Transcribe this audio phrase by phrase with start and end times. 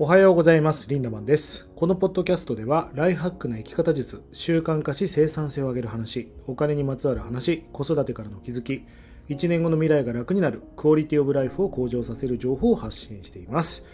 [0.00, 0.88] おはようございます。
[0.88, 1.68] リンダマンです。
[1.74, 8.84] このポッドキャストでは、ライフハックな生き方術、習慣化し生産性を上げる話、お金にまつわる話、子育てからの気づき、
[9.28, 13.88] 1年後の未来が楽になる、クオリティオブライフを向上させる情報を発信しています。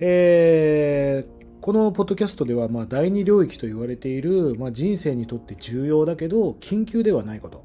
[0.00, 7.64] えーこのポッドキャストでは、まあ、第二領域と言われている、まあ、人生にとって重要だけど、緊急ではないこと。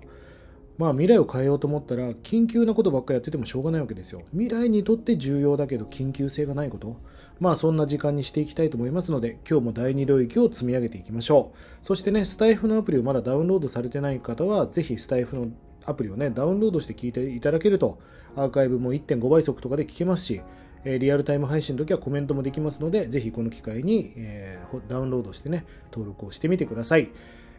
[0.77, 4.21] まあ未来を変えようと思ったら緊急なことばっかやっててもしょうがないわけですよ。
[4.31, 6.97] 未来にとって重要だけど緊急性がないこと。
[7.39, 11.57] まあそんな時間にしていきたいと思いますので今日も第二領域を積み上げていきましょう。
[11.81, 15.47] そしてね、スタイフのアプリをまだダウンロードされてない方はぜひスタイフの
[15.85, 17.99] アプリをね、ダウンロードして聞いていただけると
[18.35, 20.41] アーカイブも1.5倍速とかで聞けますし、
[20.83, 27.09] えリアルタイム配信の時はコメントもできますのでぜひこの機会に、えーダウンロードしてね、登録をしてみてください。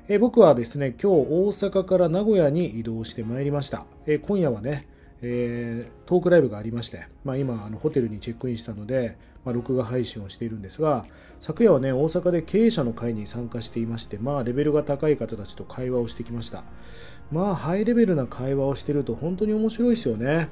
[0.08, 3.84] え僕はですね、今日大阪から名古屋に移動してまいりました。
[4.06, 4.86] え今夜はね、
[5.28, 11.04] えートークライブがありまして、まあ、今あのホテルにチェックインしたので、まあ、録画配信をしているんですが
[11.40, 16.62] 昨夜はね大阪で経営者の会に参加していましてまあレベルが高い方たちと会話をしてきました。
[17.32, 20.48] まあハイレベルな会話をしてると本当に面白いですよね。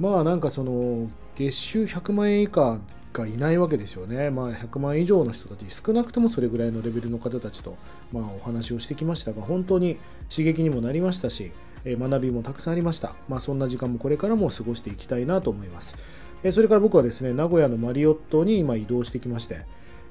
[0.00, 2.78] まあなんかその月収100万円以下
[3.12, 7.76] がいないわけですよね、まあ、100万以上の人たち少なくともそれぐらいのレベルの方たちと、
[8.12, 9.98] まあ、お話をしてきましたが本当に
[10.30, 11.52] 刺激にもなりましたし
[11.88, 15.96] え学びもたくさんありました、まあ、そんな時間もこれからも過ごしていきたいなと思います。
[16.44, 19.62] えそれから僕はですね名古屋のマリオットに今移動してきまして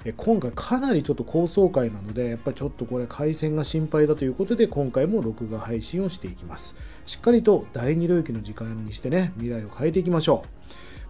[0.03, 6.75] え今回かなりちょっと高層階なのでやっぱりちょっとこれ回線が心配だということで今回も録画配信をしていきます。
[7.05, 10.43] しっかりと第二領域の時間にしてね未来を変えていきましょ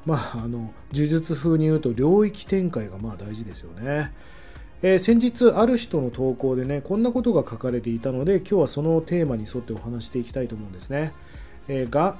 [0.05, 0.09] う。
[0.09, 4.11] まああの呪術風に言うと領域展開がまあ大事ですよね。
[4.81, 11.13] えー先日ある人の投稿でねこんなことが書かれていたので今日はそのテーマに沿ってお話していきたいと思うんですね、
[11.67, 12.17] えーが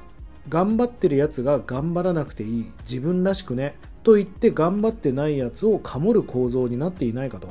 [0.50, 2.72] 頑張ってるやつが頑張らなくていい。
[2.84, 3.76] 自分らしくね。
[4.04, 7.48] と言って頑張ってないやつをかもる構造になっていないかと。
[7.48, 7.50] い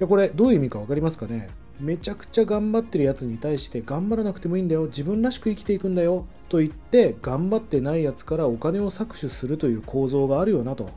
[0.00, 1.48] やこれどういう意味か分かりますかね？
[1.80, 4.84] めちゃくちゃ頑張ってるやつに対して頑張らなくてもいいんだよ。
[4.86, 6.26] 自分らしく生きていくんだよ。
[6.48, 10.88] と言って頑張ってないやつからお金を搾取するという構造があるよなと。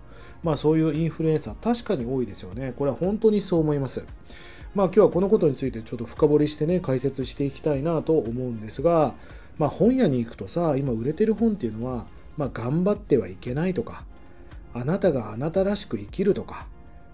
[0.44, 2.74] まあそういうインフルエンサー確かに多いですよね。
[2.78, 4.04] これは本当にそう思います。
[4.76, 9.14] まあ今日はこのことについてちょっと深掘りしてね解説していきたいなと思うんですが
[9.58, 12.06] まあ本屋に行くとさ今売れてる本っていうのは
[12.38, 14.04] まあ頑張ってはいけないとか
[14.74, 16.68] あなたがあなたらしく生きるとか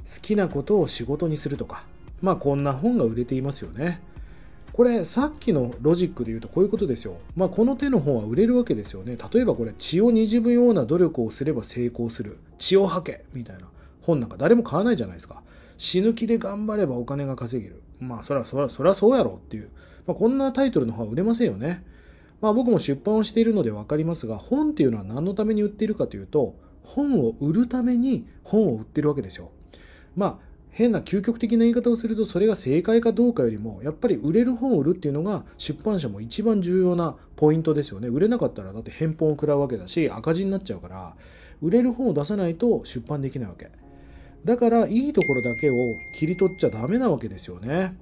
[0.06, 1.86] 好きなことを仕事にするとか
[2.26, 4.02] まあこんな本が売れていますよね
[4.74, 7.16] これさっきのロジックで言うとこういうことですよ。
[7.38, 9.18] まあこの手の本は売れるわけですよね。
[9.34, 12.40] 例えばこれ血を滲むような努力をすれば成功する。
[12.58, 13.70] 血を吐けみたいな
[14.02, 15.44] 本なんか誰も買わないじゃないですか。
[15.78, 17.84] 死ぬ気で頑張ればお金が稼げる。
[18.02, 19.70] まあそらそらそらそうやろっていう。
[20.08, 21.82] まあこんなタイトルの本は売れませんよね。
[22.42, 26.54] まあ僕も出版をしているので分かりますが、本っていうのは何のために売っているかというと、
[26.84, 29.52] 本を売るために本を売ってるわけですよ。
[30.18, 38.10] まあ変な究極的な言い方をするとそれが正解かどうかよりもやっぱり売れる本を売るっていうのが出版社も一番重要なポイントですよね。
[38.10, 41.16] 売れなかったらだって返本を食らうわけだし赤字になっちゃうから
[41.62, 43.72] 売れる本を出さないと出版できないわけ。
[44.44, 45.76] だからいいところだけを
[46.14, 47.96] 切り取っちゃダメなわけですよね。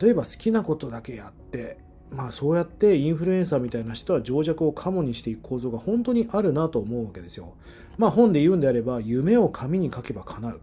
[0.00, 1.76] 例えば好きなことだけやって
[2.12, 7.54] まあそうやってインフルエンサーみたいな人は情弱をカモにしていく構造が本当にあるなと思うわけですよ。
[7.98, 10.60] まあ本で言うんであれば夢を紙に書けば叶う。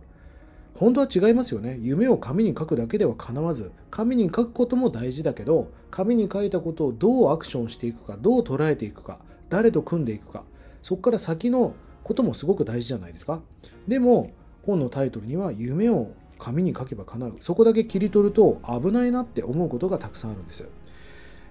[0.76, 1.78] 本当は違いますよね。
[1.82, 9.20] 夢を紙に書くだけでは叶わず紙に書くことも大事だけど紙に書いたことをどうアクションしていくかどう捉えていくか
[9.50, 10.44] 誰と組んでいくか
[10.82, 13.42] そこから先のこともすごく大事じゃないですか。
[13.88, 14.32] でも
[14.66, 17.36] 本のタイトルには夢を紙に書けば叶う。
[17.40, 20.68] そこだけ切り取ると危ないなって思うことがたくさんあるんです。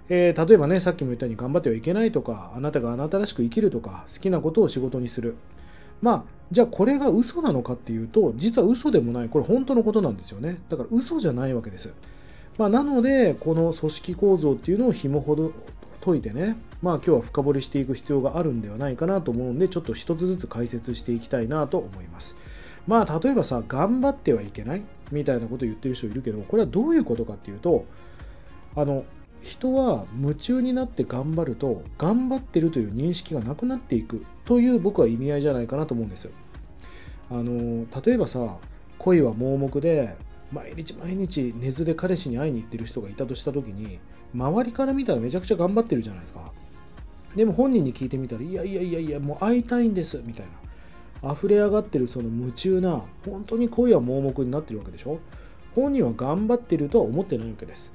[0.08, 5.36] えー例えばねさっきも言ったように頑張ってはいけないとかあなたがあなたらしく生きるとか好きなことを仕事にする。
[6.02, 9.30] まあじゃあこれが嘘なのかっていうと実は嘘でもない。
[9.30, 10.58] これ本当のことなんですよね。
[10.68, 11.94] だから嘘じゃないわけです、
[12.58, 15.52] まあ、なのでこの組織構造っていうのを紐ほど
[16.04, 16.58] 解いてね。
[16.82, 22.36] まあ今日は深掘りしていく必要があるんではないかなと思うんでちょっと一つずつ解説していきたいなと思います。
[22.86, 24.82] まあ例えばさ頑張ってはいけない。
[25.12, 27.84] みたいなことを言ってる人いるけどこれはどういうことかっていうと
[28.74, 29.04] あの
[29.42, 34.24] 人は夢中になって頑張ると頑張ってるという認識がなくなっていく。
[34.44, 36.30] という僕は意味合いじゃないかなと思うんです
[37.30, 38.56] あの例えばさ
[38.98, 40.16] 恋は盲目で
[40.52, 43.98] 毎日毎日寝ずで彼氏に会いに行ってる人がいたとした時に
[44.34, 46.52] 周りから見たらめちゃくちゃ頑張ってるじゃないですか。
[47.34, 50.46] でも本人に聞いてみたらいやいやいやいやもう会いたいんですみたい
[51.22, 51.32] な。
[51.32, 55.20] 溢れ上がってるその夢中な本当に恋は盲目になってるわけでしょ。
[55.74, 57.92] 本人は頑張ってるとは思ってないわけです。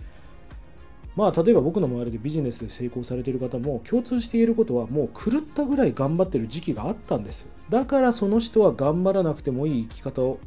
[1.17, 10.39] まあ例えば僕の周りでビジネスで成功されている方も共通して言えることはもう狂ったぐらい頑張ってる時期があったんですだからその人は頑張らなくてもいい生き方を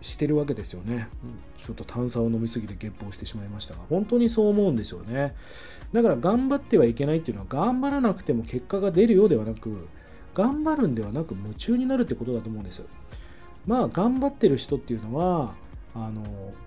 [0.00, 1.08] してるわけですよね。
[1.64, 5.34] ちょっと炭酸を飲みすぎてゲップをしてしまいましたが、本当にそう思うんですよね。
[5.92, 9.88] だから頑張ってはいけないっていうのは、頑張らなくても結果が出るようではなく、
[10.34, 12.84] 頑張るんではなく夢中になるってことだと思うんです。
[13.66, 15.54] まあ、頑張ってる人っていうのは、
[15.94, 16.22] あの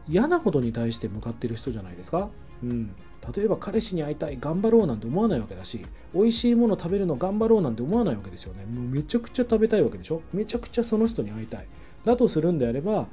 [0.09, 2.29] 嫌なことに対して向かってる人じゃないですか。
[2.63, 2.91] うん、
[3.35, 8.65] 例えば彼氏に会いたい頑張ろうなんて思わないわけだし美味しいもの食べるの頑張ろうなんて思わないわけですよね。
[8.65, 10.21] もうめちゃくちゃ食べたいわけでしょ？
[10.33, 11.67] めちゃくちゃその人に会いたい。
[12.05, 13.07] だとするんであれば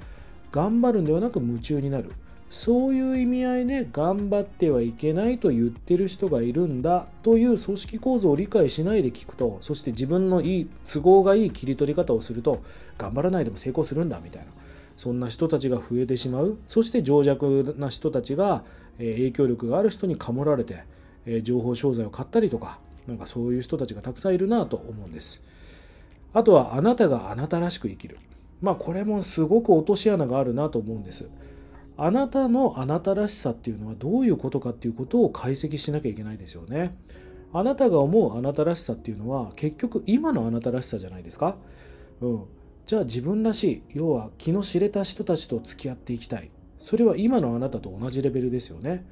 [0.52, 2.10] 頑張るんではなく夢中になる。
[2.50, 12.62] そういう意味合いで頑張ってはいけないと言ってる人がいるんだという組織構造を理解しないで聞くとそして自分のいい都合がいい切り取り方をすると
[12.96, 14.48] 頑張らないでも成功するんだみたいな。
[14.96, 16.56] そんな人たちが増えてしまう。
[16.66, 18.64] そして情弱な人たちが
[18.98, 20.84] 影響力がある人にかもられて
[21.42, 25.42] 情報商材を買ったりとかなんかそういう人たちがたくさんいるなと思うんです
[26.34, 28.18] あとはあなたがあなたらしく生きる
[28.60, 31.30] まあこれもすごく落とし穴があるなと思うんです。
[31.96, 36.96] あなたのあなたらしさっていうのはどういうことかっていうことを解析しなきゃいけないですよね。
[37.52, 41.56] あなたが思うあなたらしさっていうのは結局今のあなたらしさじゃないですか？
[42.20, 42.44] うん。
[42.84, 46.50] じゃあ自分らしい、要は気の知れた人たちと付き合っていきたい。
[46.80, 49.06] それは今のあなたと同じレベルですよね。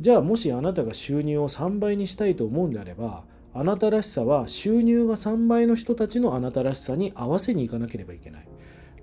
[0.00, 3.24] じゃあもしあなたが収入を3倍にしたいと思うんであれば、
[3.54, 8.48] あなたらしさは収入が3倍の人たちのあなたらしさに合わせにいかなければいけない。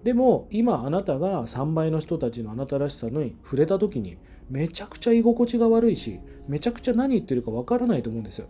[0.03, 4.17] でも今あなたが3倍の人たちのあなたらしさに触れた時に
[4.49, 8.47] めちゃくちゃ居心地が悪いしめちゃくちゃ何言ってるかわからないと思うんですよ。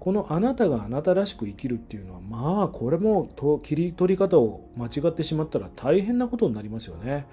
[0.00, 3.28] このあなたがあなたらしく生きるっていうのはまあこれも
[3.62, 7.26] 切り取り方を間違ってしまったら大変なことになりますよね。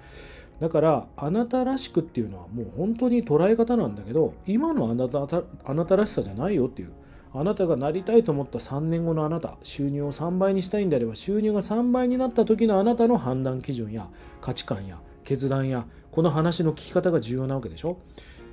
[0.60, 6.92] だからあなたらしくっていうのはもう本当に捉え方なんだけど今のあなたあなたらしさじゃないよっていう
[7.38, 14.08] あなたがなりたいと思った3年後のあなた、収入を3倍にしたいんであれば、収入が3倍になった時のあなたの判断基準や
[14.40, 17.98] 価値観や決断や、この話の聞き方が重要なわけでしょ。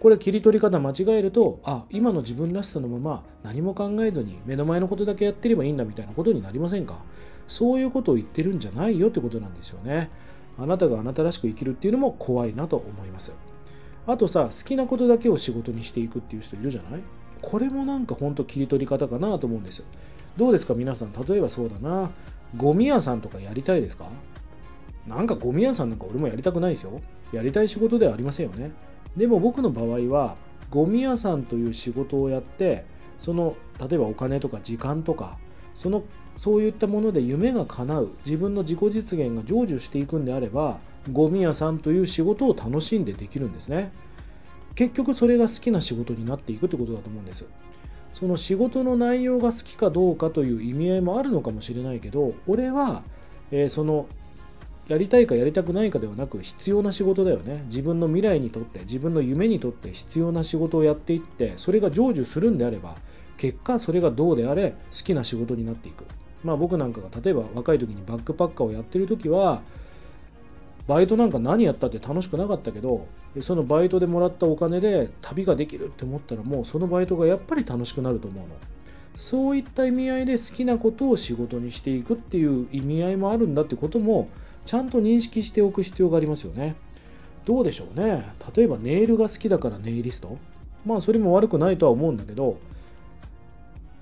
[0.01, 6.97] これ切り取り方間違えると、あ、今の自分らしさのまま何も考えずに目の前のことだけやってればいいんだみたいなことになりませんか
[7.47, 10.09] そういうことを言ってるんじゃないよってことなんですよね。
[10.57, 13.31] あなたがあなたらしく生きるっていうのも怖いなと思います。
[14.05, 17.01] あとさ、好きなことだけを仕事にしていくっていう人いるじゃない？
[17.41, 19.85] これもなんかほんと切り取り方かなと思うんです。
[20.37, 20.73] どうですか？
[20.73, 22.11] 皆さん、例えばそうだな、
[22.57, 24.05] ゴミ屋さんとかやりたいですか？
[25.07, 27.01] なんかゴミ屋さんなんか俺もやりたくないですよ。
[27.31, 28.71] やりたい仕事ではありませんよね。
[29.17, 30.37] でも僕の場合は、
[30.69, 32.85] ゴミ屋さんという仕事をやって、
[33.19, 35.37] その、例えばお金とか時間とか、
[35.75, 36.03] その、
[36.37, 40.79] そういったもので夢が叶う、自分の自己実現が成就していくんであれば、
[41.11, 43.91] ゴミ屋さんという仕事を楽しんでできるんですね。
[44.75, 47.45] 結局それが好きな仕事になっていくってことだと思うんです。
[48.13, 53.01] その仕事の内容が好きかどうかという意味合いもあるのかもしれないけど俺は、
[53.51, 54.07] えー、その
[54.87, 57.63] やりたいかやりたくないかではなく必要な仕事だよね。
[57.67, 62.95] 自分の未来にとって自分の夢にとって必要な仕事をやっていってそれが成就するんであれば
[63.37, 66.05] 結果それがどうであれ好きな仕事になっていく。
[66.43, 69.61] まあ僕なんかが例えば若い時にバックパッカーをやってる時は
[70.87, 73.07] バイトなんか何やったって楽しくなかったけど
[73.41, 78.55] そのバイトでもらったお金で旅ができるって思ったらもうそのバイトがやっぱり楽しくなると思うの。
[79.15, 84.27] そういった意味合いで好きなことを仕事にしていくっていう意味合いもあるんだってことも
[84.65, 86.75] ちゃんと認識しておく必要がありますよね。
[87.45, 88.25] どうでしょうね。
[88.55, 90.37] 例えばネイルが好きだからネイリスト。
[90.85, 92.57] まあそれも悪くないとは思うんだけど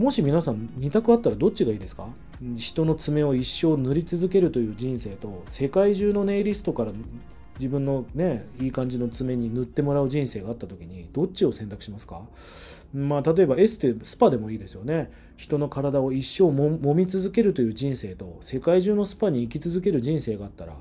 [0.01, 2.07] もし皆さん2択あったらどっちがいいですか？
[2.55, 6.91] 人の爪を一生塗り続けるという人生と世界中のネイリストから
[7.59, 12.23] 自分のねいい感じの爪に塗ってもらう人生があった時にどっちを選択しますか？
[12.95, 15.11] まあ例えばエステスパでもいいですよね。
[15.37, 20.73] 人の体を一生もみ続けるという人生と世界中のスパに生き続ける人生があったら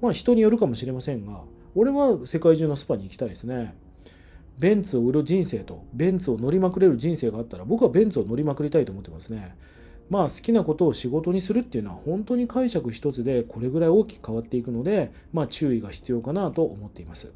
[0.00, 1.42] まあ人によるかもしれませんが
[1.74, 3.76] 俺は世界中のスパに行きたいですね。
[4.58, 9.56] ベンツを売る人生とベンツを乗りまくれる人生があったら僕はベンツを乗りまくりたいと思ってますね
[10.12, 17.32] まあ好きなことを仕事にするっていうのは本当に解釈一つでこれぐらい大きく変わっていくので、まあ注意が必要かなと思っています。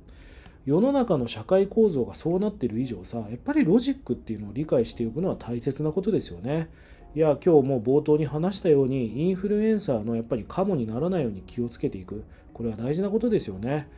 [0.67, 6.69] 世の中の社会構造がそうなってる以上さ、やっぱりロジックっていうのを理解しておくのは大切なことですよね。
[7.15, 12.25] いや、今日も冒頭に話したように、インフルエンサーのやっぱりカモにならないように気をつけていく。
[12.57, 13.89] これは大事なことですよね。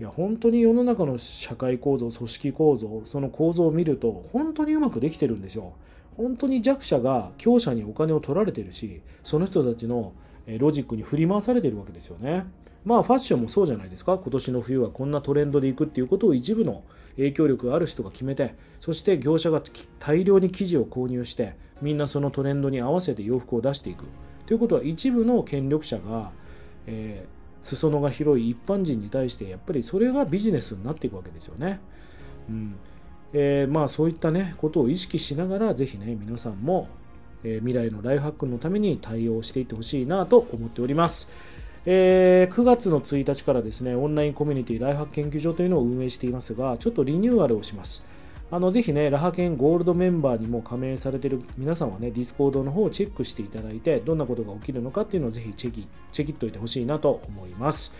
[0.00, 5.74] いや、本当に世の中の社会構造、組織構造、その構造を見ると、本当にうまくできてるんですよ。
[6.16, 10.12] 本当に弱者が強者にお金を取られてるしその人たちの
[10.58, 12.44] ロジックに振り回されてるわけですよね
[12.84, 16.82] まあファッションもそうじゃないですか今年の冬はこんなトレンドでいくっていうことを一部の
[17.16, 19.62] 影響力がある人が決めてそして業者が
[19.98, 24.04] 大量に生地を購入してみんなそのトレンドに合わせて洋服を出していく
[24.46, 26.32] ということは一部の権力者が、
[26.86, 31.80] えー、裾野が広い一般人に対してやっぱりそれがビジネスになっていくわけですよね。
[32.48, 32.74] うん
[33.32, 36.88] えー、まあそういったねことを意識しながらぜひね皆さんも、
[37.44, 41.30] えー、未来のライフハックのために対応していってほしいなと思っております。
[41.86, 48.04] えー、9月の1日からですね、オンラインコミュニティライフハック研究所というのを運営していますが、ちょっとリニューアルをします。
[48.52, 57.94] あのぜひね、ラハ研ゴールドメンバーにも加盟されている皆さんはね、ディスコードの方をチェックしていただいて、どんなことが起きるのかっていうのをぜひチェキチェキっといてほしいなと思います。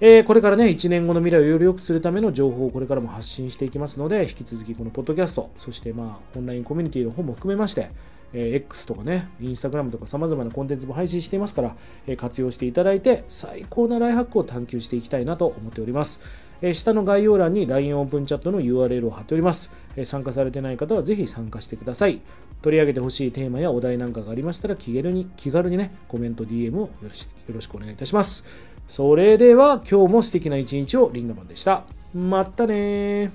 [0.00, 7.90] えー、これからね、1年後の未来をより良くするための情報をこれからも発信していきますので、引き続きこのポッドキャスト、そしてまあ、オンラインコミュニティの方も含めまして、
[8.32, 16.20] え X とかね、インスタグラムとか様々なコンテンツも配信していますから、え活用していただいて、最高なライハックを探求していきたいなと思っております。
[16.60, 19.70] え下の概要欄に LINE オープンチャットの URL を貼っております。
[19.96, 22.20] え参加されてない方はぜひ参加してください。
[22.62, 26.90] 取り上げてほしいテーマやお題なんかがありましたら気軽に気軽にね、コメント、DM をよ
[27.48, 28.44] ろしくお願いいたします。
[28.88, 31.84] それでは今日も素敵な一日をリンガマンでした。
[32.14, 33.30] またね